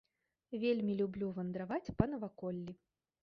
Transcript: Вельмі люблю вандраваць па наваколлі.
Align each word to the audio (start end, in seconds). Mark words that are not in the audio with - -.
Вельмі 0.63 0.95
люблю 1.01 1.29
вандраваць 1.37 1.93
па 1.99 2.09
наваколлі. 2.13 2.73